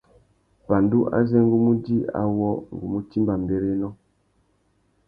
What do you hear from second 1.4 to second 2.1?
ngu mú djï